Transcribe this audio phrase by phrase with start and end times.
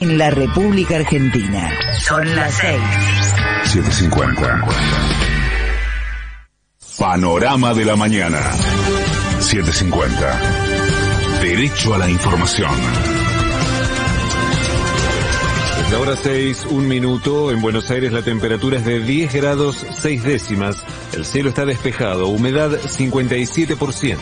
[0.00, 1.70] En la República Argentina.
[2.00, 2.80] Son las 6.
[3.64, 4.64] 750.
[6.98, 8.40] Panorama de la mañana.
[9.40, 10.40] 750.
[11.42, 12.70] Derecho a la información.
[15.90, 17.50] La hora 6, un minuto.
[17.50, 20.82] En Buenos Aires la temperatura es de 10 grados 6 décimas.
[21.12, 22.28] El cielo está despejado.
[22.28, 24.16] Humedad 57%.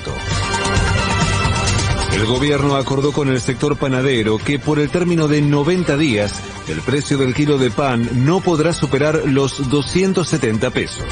[2.13, 6.35] El gobierno acordó con el sector panadero que por el término de 90 días
[6.69, 11.05] el precio del kilo de pan no podrá superar los 270 pesos.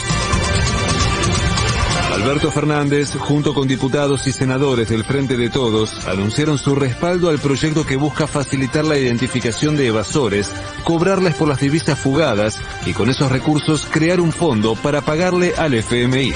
[2.17, 7.39] Alberto Fernández, junto con diputados y senadores del Frente de Todos, anunciaron su respaldo al
[7.39, 10.51] proyecto que busca facilitar la identificación de evasores,
[10.83, 15.75] cobrarles por las divisas fugadas y con esos recursos crear un fondo para pagarle al
[15.75, 16.33] FMI.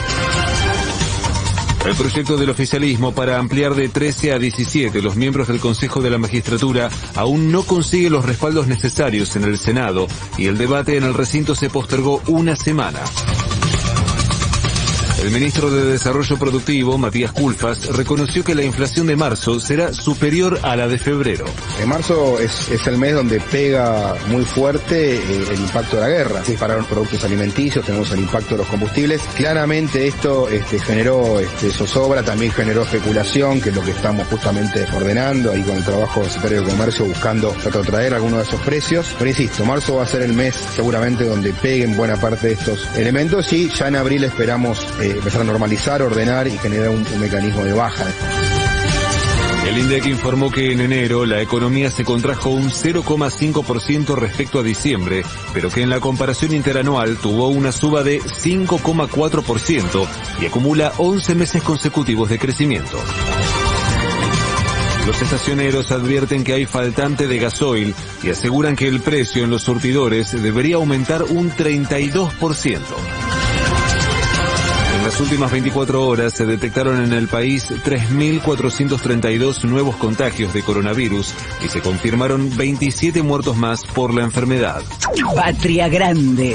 [1.84, 6.10] El proyecto del oficialismo para ampliar de 13 a 17 los miembros del Consejo de
[6.10, 10.06] la Magistratura aún no consigue los respaldos necesarios en el Senado
[10.36, 13.00] y el debate en el recinto se postergó una semana.
[15.20, 20.58] El ministro de Desarrollo Productivo, Matías Culfas, reconoció que la inflación de marzo será superior
[20.62, 21.44] a la de febrero.
[21.78, 26.08] En marzo es, es el mes donde pega muy fuerte eh, el impacto de la
[26.08, 26.42] guerra.
[26.42, 29.20] Se dispararon productos alimenticios, tenemos el impacto de los combustibles.
[29.36, 34.86] Claramente esto este, generó este, zozobra, también generó especulación, que es lo que estamos justamente
[34.94, 39.14] ordenando ahí con el trabajo del Secretario de Comercio buscando retrotraer algunos de esos precios.
[39.18, 42.88] Pero insisto, marzo va a ser el mes seguramente donde peguen buena parte de estos
[42.96, 47.20] elementos y ya en abril esperamos eh, empezar a normalizar, ordenar y generar un, un
[47.20, 48.06] mecanismo de baja.
[49.66, 55.22] El INDEC informó que en enero la economía se contrajo un 0,5% respecto a diciembre,
[55.52, 60.08] pero que en la comparación interanual tuvo una suba de 5,4%
[60.40, 62.98] y acumula 11 meses consecutivos de crecimiento.
[65.06, 69.62] Los estacioneros advierten que hay faltante de gasoil y aseguran que el precio en los
[69.62, 72.80] surtidores debería aumentar un 32%.
[75.00, 81.32] En las últimas 24 horas se detectaron en el país 3.432 nuevos contagios de coronavirus
[81.64, 84.82] y se confirmaron 27 muertos más por la enfermedad.
[85.34, 86.54] Patria Grande.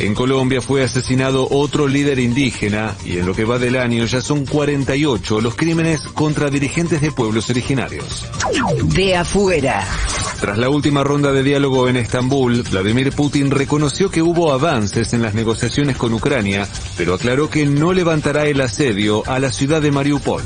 [0.00, 4.20] En Colombia fue asesinado otro líder indígena y en lo que va del año ya
[4.20, 8.26] son 48 los crímenes contra dirigentes de pueblos originarios.
[8.96, 9.86] De afuera.
[10.40, 15.22] Tras la última ronda de diálogo en Estambul, Vladimir Putin reconoció que hubo avances en
[15.22, 19.90] las negociaciones con Ucrania, pero aclaró que no levantará el asedio a la ciudad de
[19.90, 20.42] Mariupol.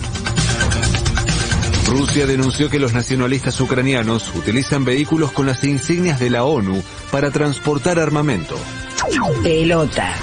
[1.88, 7.32] Rusia denunció que los nacionalistas ucranianos utilizan vehículos con las insignias de la ONU para
[7.32, 8.56] transportar armamento.
[9.42, 10.14] Pelota.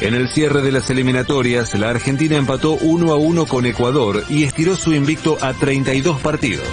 [0.00, 4.44] En el cierre de las eliminatorias, la Argentina empató 1 a 1 con Ecuador y
[4.44, 6.66] estiró su invicto a 32 partidos.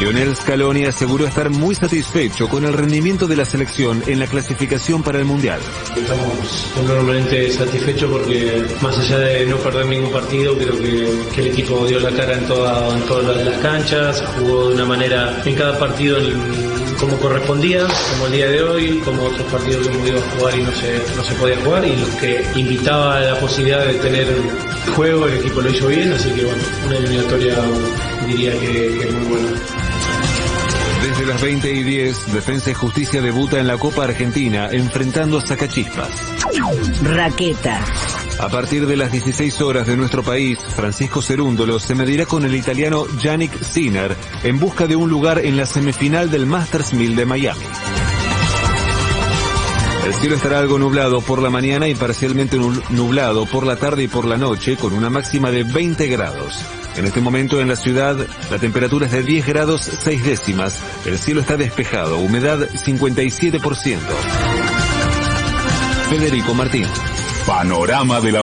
[0.00, 5.02] Lionel Scaloni aseguró estar muy satisfecho con el rendimiento de la selección en la clasificación
[5.02, 5.60] para el Mundial.
[5.94, 11.86] Estamos enormemente satisfechos porque más allá de no perder ningún partido, creo que, el equipo
[11.86, 16.16] dio la cara en, toda, todas las canchas, jugó de una manera en cada partido
[16.98, 20.58] como correspondía, como el día de hoy, como otros partidos que hemos ido a jugar
[20.58, 24.26] y no se, no se podía jugar, y los que invitaba la posibilidad de tener
[24.96, 27.54] juego, el equipo lo hizo bien, así que bueno, una eliminatoria
[28.26, 29.89] diría que es muy buena.
[31.30, 36.10] Las 20 y 10, Defensa y Justicia debuta en la Copa Argentina enfrentando a Sacachispas.
[37.04, 37.80] Raqueta.
[38.40, 42.56] A partir de las 16 horas de nuestro país, Francisco Cerúndolo se medirá con el
[42.56, 47.24] italiano Yannick Sinner en busca de un lugar en la semifinal del Masters 1000 de
[47.24, 47.64] Miami.
[50.04, 52.58] El cielo estará algo nublado por la mañana y parcialmente
[52.90, 56.64] nublado por la tarde y por la noche con una máxima de 20 grados.
[56.96, 58.16] En este momento en la ciudad
[58.50, 63.98] la temperatura es de 10 grados 6 décimas, el cielo está despejado, humedad 57%.
[66.08, 66.86] Federico Martín.
[67.46, 68.38] Panorama de la